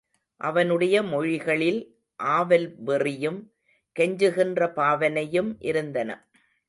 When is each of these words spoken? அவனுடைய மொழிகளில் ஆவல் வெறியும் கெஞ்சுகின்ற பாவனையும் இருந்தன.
அவனுடைய 0.41 1.03
மொழிகளில் 1.03 1.81
ஆவல் 2.19 2.67
வெறியும் 2.85 3.39
கெஞ்சுகின்ற 3.95 4.67
பாவனையும் 4.75 5.51
இருந்தன. 5.59 6.09